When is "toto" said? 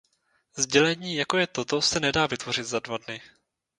1.47-1.81